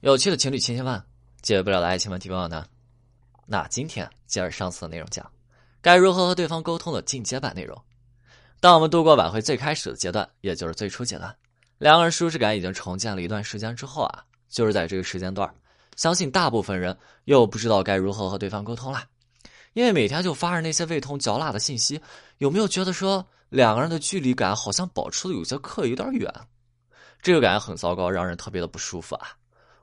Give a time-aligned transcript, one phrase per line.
[0.00, 1.04] 有趣的情侣千千万，
[1.42, 2.64] 解决不了的爱情问题万万难。
[3.46, 5.28] 那今天接着上次的内容讲，
[5.82, 7.76] 该如何和对方沟通的进阶版内容。
[8.60, 11.34] 当我们度过挽回最开始的阶段，也就是最初阶段，
[11.78, 15.52] 两个人舒适感已经重建了一段时间之后啊，就是在这个时间段，
[15.96, 19.02] 相信大部分人又不知道该如何和对方沟通了，
[19.72, 22.00] 因为每天就发着那些味同嚼蜡的信息，
[22.36, 26.32] 有没有觉得说两个人的距离感好像保持的有些刻意有点远？
[27.20, 29.30] 这个感觉很糟糕，让人特别的不舒服啊。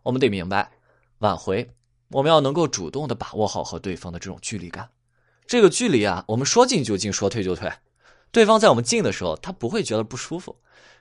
[0.05, 0.71] 我们得明白，
[1.17, 1.67] 挽回
[2.09, 4.87] 我们要能够主动的把握好和对方的这种距离感。
[5.47, 7.67] 这个距离啊，我们说进就进，说退就退。
[8.31, 10.53] 对方在我们进的时候，他不会觉得不舒服；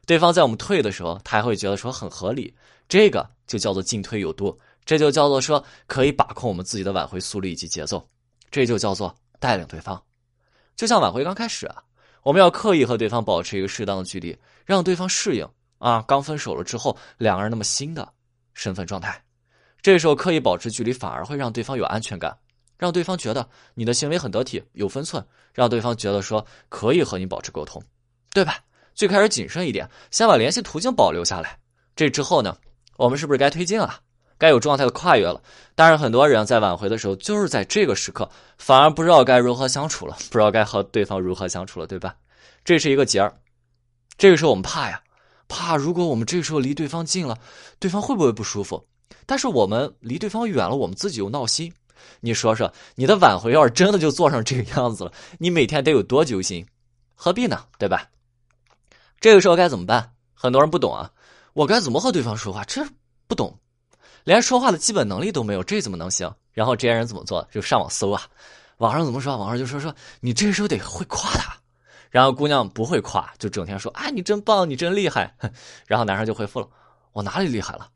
[0.07, 2.55] 对方在我们退的时候，他还会觉得说很合理。
[2.89, 8.03] 这个就叫做进退有度，这就叫做说可以把控我们自己的挽回速率以及节奏，
[8.51, 10.03] 这就叫做带领对方。
[10.77, 11.83] 就像挽回刚开始啊，
[12.23, 14.35] 我们要刻意和对方保持一个适当的距离，
[14.65, 16.03] 让对方适应啊。
[16.09, 18.11] 刚分手了之后，两个人那么新的。
[18.55, 19.23] 身份状态，
[19.83, 22.37] 这时候刻意保持距离，反而会让对方有安全感，
[22.79, 27.83] 让对方觉得你的行为很得体、有分寸，让对方觉得说可以和你保持沟通，
[28.33, 28.59] 对吧？
[28.95, 31.59] 最开始谨慎一点，先把联系途径保留下来。
[31.97, 32.57] 这之后呢，
[32.97, 34.01] 我们是不是该推进了？
[34.39, 35.41] 该有状态的跨越了？
[35.75, 42.15] 但是很多人在挽回的时候，就是在这个时刻，反而不知道该如何相处了，不知道该和对方如何相处了，对吧？
[42.65, 43.37] 这是一个结儿。
[44.17, 45.01] 这个时候我们怕呀。
[45.49, 47.39] 怕，如果我们这时候离对方近了，
[47.79, 48.85] 对方会不会不舒服？
[49.27, 51.73] 但是我们离对方远了，我们自己又闹心。
[52.21, 56.67] 你说说，你的挽回要是真的就做成这个样子了，你每天得有多揪心？
[57.15, 57.65] 何必呢？
[57.79, 58.09] 对吧？
[59.21, 60.13] 这个时候该怎么办？
[60.35, 61.11] 很多人不懂啊，
[61.55, 62.63] 我该怎么和对方说话？
[62.65, 62.85] 这
[63.27, 63.59] 不懂，
[64.25, 66.31] 连说话的基本能力都没有，这怎么能行？
[66.53, 67.47] 然后这些人怎么做？
[67.51, 68.23] 就上网搜啊，
[68.79, 69.37] 网上怎么说？
[69.39, 71.57] 网上就说说你这时候得会夸他。
[72.15, 75.35] 然后姑娘不会夸，就整天说：“哎，你真棒，你真厉害。
[75.85, 76.69] ”然后男生就回复了
[77.11, 77.89] ：“我哪里厉害了？”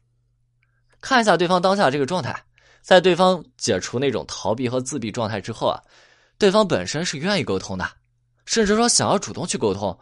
[1.01, 2.37] 看一下对方当下这个状态，
[2.83, 5.81] 在对方解除那种逃避和自闭状态之后啊，
[6.37, 7.89] 对方本身是愿意沟通的，
[8.45, 9.97] 甚至说想要主动去沟通。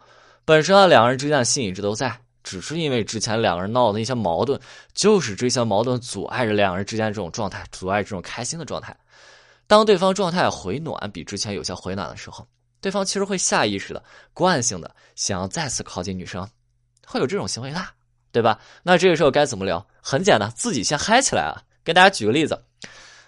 [0.45, 4.59] 本身啊，两个人之间的心一直都在，只是因为之前两个人闹的那些矛盾，
[4.95, 8.97] 就是这些矛盾阻碍着两个人之间这种状态，阻碍这种开心的状态。
[9.67, 12.43] 当对方状态回暖，比之前有些回暖的时候。
[12.79, 16.47] 对方其实会下意识的、惯性的想要再次靠近女生，
[17.05, 17.81] 会有这种行为的，
[18.31, 18.59] 对吧？
[18.83, 19.85] 那这个时候该怎么聊？
[20.01, 21.63] 很简单，自己先嗨起来啊！
[21.83, 22.61] 给大家举个例子，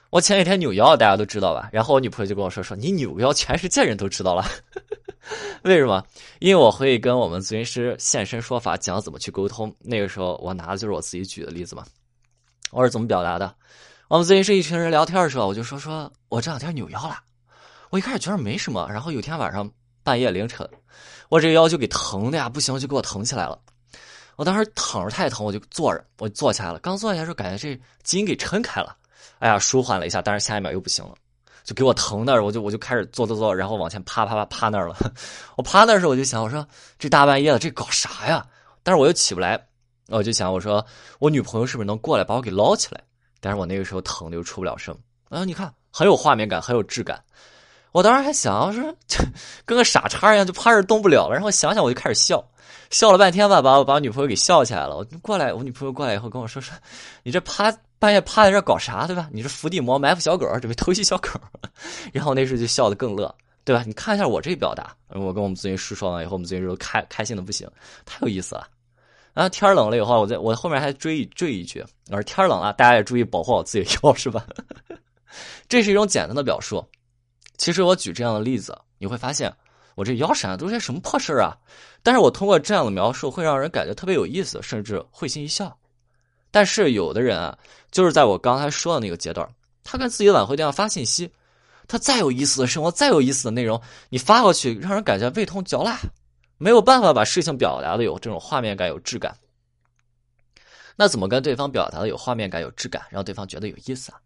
[0.10, 1.70] 我前几天扭腰，大家都知道吧？
[1.72, 4.46] 然后我女朋友就跟我说：“说你扭腰，全世界人都知道了。
[5.64, 6.04] ”为什么？
[6.40, 9.74] 因为我会跟我们咨询师现身说法，讲怎么去沟通。
[9.80, 11.86] 那个时候我拿的就是我自己举的例子嘛。
[12.72, 13.56] 我是怎么表达的？
[14.08, 17.18] 我们咨询师一群人聊天的时候，我就说：“说我这两天扭腰了。”
[17.90, 19.70] 我一开始觉得没什么，然后有天晚上
[20.04, 20.68] 半夜凌晨，
[21.28, 23.60] 我这个腰就给疼的呀，不行就给我疼起来了。
[24.36, 26.80] 我当时躺着太疼，我就坐着，我坐起来了。
[26.80, 28.96] 刚坐下来时候，感觉这筋给撑开了，
[29.40, 30.22] 哎呀，舒缓了一下。
[30.22, 31.14] 但是下一秒又不行了，
[31.64, 34.96] 就给我疼那，我就我就开始坐坐坐，然后往前趴趴趴趴那儿了。
[35.58, 36.66] 我趴那儿时候，我就想，我说
[36.98, 38.46] 这大半夜的这搞啥呀？
[38.84, 39.60] 但是我又起不来，
[40.08, 40.86] 我就想，我说
[41.18, 43.04] 我女朋友是不是能过来把我给捞起来？
[43.42, 44.98] 但是我那个时候疼的又出不了声。
[45.30, 47.22] 啊，你看很有画面感，很有质感。
[47.92, 49.24] 我当时还想，我说就
[49.66, 51.34] 跟个傻叉一样，就趴着动不了了。
[51.34, 52.44] 然后想想，我就开始笑，
[52.92, 54.96] 笑了半天吧，把我把我女朋友给笑起来了。
[54.96, 56.76] 我过来，我女朋友过来以后跟我说说
[57.24, 59.28] ：“你这趴半夜趴在这搞啥，对吧？
[59.32, 61.30] 你是伏地魔埋伏小狗，准备偷袭小狗。
[62.14, 63.34] ”然后那时候就笑得更乐，
[63.64, 63.84] 对吧？
[63.88, 67.68] 你看一下我这表达，我跟我们咨询师说完以后，我们咨询师开开心的不行，
[68.06, 68.68] 太有意思了。
[69.34, 74.46] 然后天冷了以后，我在我后面还追一追一句：“我说天冷了，大家也注意保护好自己的腰，是吧？”
[75.70, 76.86] 这是一种简单的表述。
[77.60, 79.54] 其实我举这样的例子，你会发现
[79.96, 81.56] 我这腰闪都是些什么破事啊？
[82.02, 85.78] 但是我通过这样的描述，会让人感觉特别有意思，甚至会心一笑。
[86.52, 87.56] 但是有的人啊，
[87.92, 89.48] 就是在我刚才说的那个阶段，
[89.84, 91.30] 他跟自己挽回对象发信息，
[91.86, 96.00] 他再有意思的生活，再有意思的内容，你发过去，让人感觉味同嚼蜡，
[96.58, 99.38] 没有办法把事情表达的有这种画面感、有质感。
[100.96, 104.20] 那怎么跟对方表达的有画面感、有质感，让对方觉得有意思啊？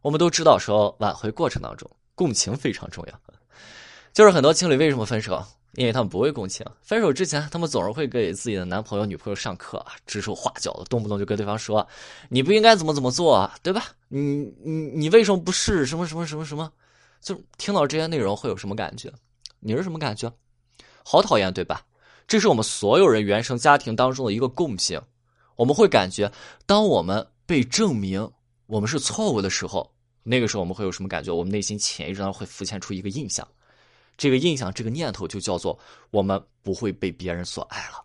[0.00, 1.90] 我们都知道，说挽回过程当中。
[2.18, 3.20] 共情非常重要，
[4.12, 5.40] 就是很多情侣为什么分手？
[5.74, 6.66] 因为他们不会共情。
[6.82, 11.86] 分手之前，他们总是会给自己的男朋友、女朋友上课，指手画脚的，动不动就跟对方说
[12.28, 13.84] ：“你不应该怎么怎么做，对吧？
[14.08, 14.20] 你
[14.64, 16.72] 你你为什么不是什么什么什么什么？”
[17.22, 19.12] 就听到这些内容会有什么感觉？
[19.60, 20.32] 你是什么感觉？
[21.04, 21.82] 好讨厌，对吧？
[22.26, 25.00] 这是我们所有人原生家庭当中的一个共性。
[25.54, 26.32] 我们会感觉，
[26.66, 28.28] 当我们被证明
[28.66, 29.88] 我们是错误的时候。
[30.28, 31.34] 那个时候我们会有什么感觉？
[31.34, 33.48] 我们内心潜意识当中会浮现出一个印象，
[34.18, 35.78] 这个印象、这个念头就叫做
[36.10, 38.04] 我们不会被别人所爱了。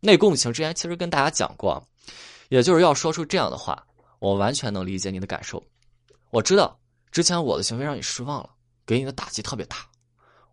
[0.00, 1.82] 内共情之前其实跟大家讲过，
[2.50, 3.82] 也就是要说出这样的话，
[4.18, 5.64] 我完全能理解你的感受。
[6.30, 6.78] 我知道
[7.10, 8.50] 之前我的行为让你失望了，
[8.84, 9.78] 给你的打击特别大，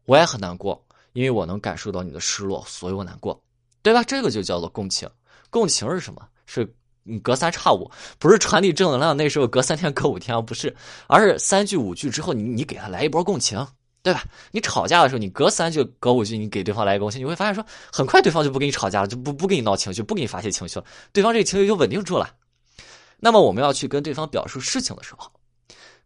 [0.05, 0.81] 我也很难过，
[1.11, 3.43] 因为我能感受到你的失落，所以我难过，
[3.81, 4.03] 对吧？
[4.03, 5.09] 这个就叫做共情。
[5.49, 6.25] 共情是什么？
[6.45, 6.65] 是
[7.03, 9.15] 你隔三差五，不是传递正能量。
[9.15, 10.75] 那时候隔三天、隔五天不是，
[11.07, 13.65] 而是三句五句之后，你你给他来一波共情。
[14.01, 14.23] 对吧？
[14.51, 22.33] 你吵架的时候，你隔三句、隔五句，你给对方来一个共情，你会发现说，很快对方就不跟你吵架了，就不不跟你闹情绪，不给你发泄情绪了，对方这个情绪就稳定住了。
[23.19, 25.29] 那么我们要去跟对方表述事情的时候，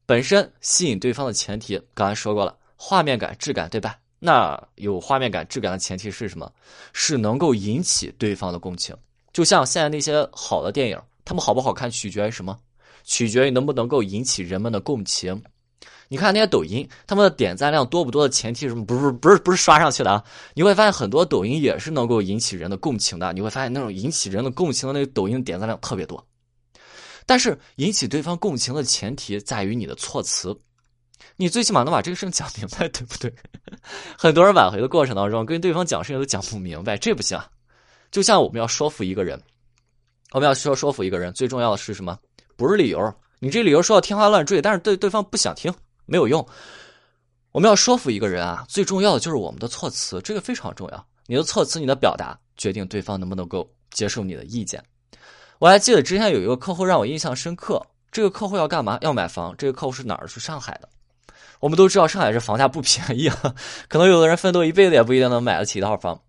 [0.07, 3.95] 本身吸引对方的前提，刚才说过了，画面感、质感，对吧？
[4.17, 6.51] 那有画面感、质感的前提是什么？
[6.93, 8.95] 是能够引起对方的共情。
[9.33, 12.57] 就像现在那些好的电影，他们好不好看，取决于什么？
[13.03, 15.43] 取决于能不能够引起人们的共情。
[16.07, 18.75] 你看那些抖音，他们的点赞量多不多的前提是？
[18.75, 20.23] 不是不是不是刷上去的啊！
[20.53, 23.33] 你会发现很多抖音也是能够引起人的共情的。
[23.33, 26.23] 你会发现那种引起人的共情的那个抖音点赞量特别多。
[27.25, 30.55] 但是引起对方共情的前提在于你的措辞，
[31.35, 33.33] 你最起码能把这个事情讲明白，对不对？
[34.15, 37.39] 很多人挽回的过程当中跟对方讲事情都讲不明白，这不行。
[38.13, 39.41] 就像我们要说服一个人，
[40.33, 42.15] 我们要说说服一个人，最重要的是什么？
[42.55, 45.73] 不是理由，你这理由说的天花乱坠，但是对对方不想听。
[46.05, 46.47] 没有用，
[47.53, 51.07] 我们要说服一个人啊，最重要的就是我们的措辞，这个非常重要。
[51.25, 54.83] 你的措辞，你的表达，决定对方能不能够接受你的意见。
[55.57, 58.99] 我还记得之前有一个客户让我印象深刻，这个客户要干嘛？
[59.01, 59.55] 要买房。
[59.57, 60.27] 这个客户是哪儿？
[60.27, 60.87] 是上海的。
[61.59, 63.55] 我们都知道上海这房价不便宜啊，
[63.89, 66.21] 可能有的人奋斗一辈子也不一定能买得起一套房。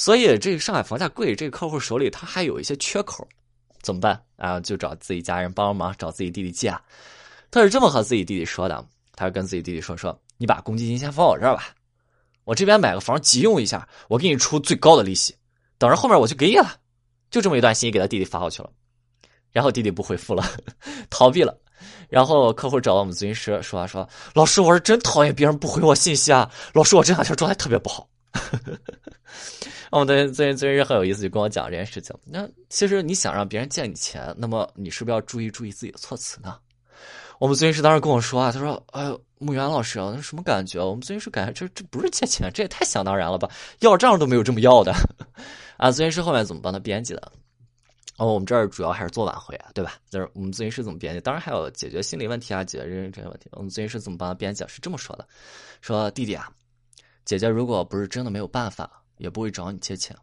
[0.00, 3.28] 所以这个上海房价贵，这个客户手里他还有一些缺口，
[3.82, 4.58] 怎么办啊？
[4.58, 6.74] 就找自己家人帮忙，找自己弟弟借。
[7.50, 8.82] 他是这么和自己弟弟说的。
[9.14, 11.74] 他是跟自己弟弟说：“说你把公积金先放我这儿吧，
[12.44, 15.36] 我这边买个房急用一下，我给你出最高的利息，
[15.76, 16.76] 等着后面我就给你了。”
[17.30, 18.70] 就这么一段信息给他弟弟发过去了，
[19.52, 20.42] 然后弟弟不回复了，
[21.10, 21.54] 逃避了。
[22.08, 28.08] 然后客户找到我们咨询师说：“说老师，我是真讨厌别人不回我信息啊，老师，我这两天状态特别不好。”
[29.90, 32.14] 我们的咨询咨询师很有意思，就跟我讲这件事情。
[32.24, 36.56] 那其实你想让别人借你钱，那么你是不是要注意注意自己的措辞呢？
[37.38, 40.78] 我们咨询师当时跟我说啊，他说：“哎呦，木原老师啊，那什么感觉？
[40.78, 43.48] 我们咨询师感觉这这不是借钱，这也太想当然了吧？
[43.78, 44.92] 要账都没有这么要的
[45.78, 47.32] 啊！”咨询师后面怎么帮他编辑的？
[48.18, 49.94] 哦，我们这儿主要还是做挽回啊，对吧？
[50.10, 51.20] 就是我们咨询师怎么编辑？
[51.22, 53.48] 当然还有解决心理问题啊，解决这些问题。
[53.52, 54.62] 我们咨询师怎么帮他编辑？
[54.68, 55.26] 是这么说的：
[55.80, 56.52] 说弟弟啊，
[57.24, 60.16] 姐姐如果不是真的没有办法，也不会找你借钱。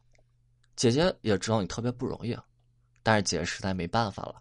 [0.75, 2.37] 姐姐也知道你特别不容易，
[3.01, 4.35] 但是姐姐实在没办法了，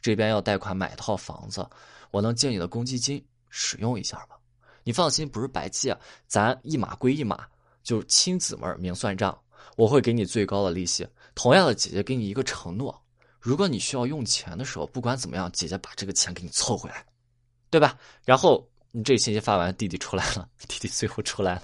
[0.00, 1.66] 这边要贷款买一套房子。
[2.10, 4.36] 我能借你的公积金使用一下吗？
[4.82, 5.96] 你放心，不是白借，
[6.26, 7.46] 咱一码归一码，
[7.82, 9.36] 就亲姊妹明算账。
[9.76, 11.06] 我会给你最高的利息。
[11.34, 13.00] 同样的，姐姐给你一个承诺：
[13.40, 17.04] 如果你需要用钱的时候，不管怎么样，姐姐把这个钱给你凑回来，
[17.68, 17.98] 对吧？
[18.24, 21.62] 然后你这信息发完，弟弟出来了，弟弟最后出来了，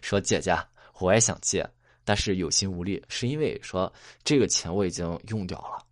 [0.00, 0.56] 说：“姐姐，
[1.00, 1.68] 我也想借，
[2.04, 3.92] 但是有心无力，是因为说
[4.22, 5.84] 这个钱我已经用掉了。”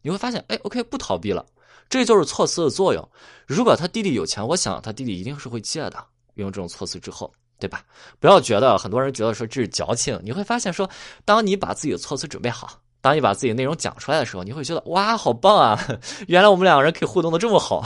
[0.00, 1.44] 你会发现，哎，OK，不逃避了。
[1.90, 3.06] 这就是措辞的作用。
[3.46, 6.04] 如果他弟弟有钱，我想他弟弟一定是会借的。
[6.34, 7.84] 用这种措辞之后，对吧？
[8.20, 10.18] 不要觉得很多人觉得说这是矫情。
[10.22, 10.88] 你会发现说，
[11.24, 15.76] 当你把自己的措辞准备好，当你把自己内容讲出来的时候，你会觉得哇，好棒啊！
[16.28, 17.84] 原来我们两个人可以互动的这么好。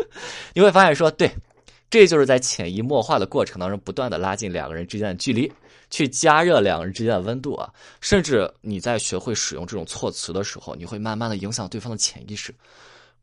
[0.54, 1.30] 你会发现说，对，
[1.90, 5.52] 这就是在潜移默化的过程当中，不断的拉近两个人之间的距离，
[5.90, 7.68] 去加热两个人之间的温度啊。
[8.00, 12.54] 甚至你在学会使用这种措辞的时候，你会慢慢的影响对方的潜意识。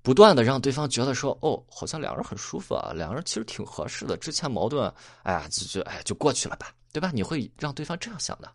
[0.03, 4.93] 不断的让对方觉得说，哦，好像两个人很舒服啊，两个人其实挺合适的，之前矛盾，
[5.23, 7.09] 哎呀，就就哎就过去了吧，对吧？
[7.13, 8.49] 你会让对方这样想的。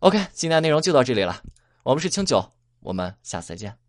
[0.00, 1.42] OK，今天内容就到这里了，
[1.82, 2.44] 我们是清酒，
[2.80, 3.85] 我们下次再见。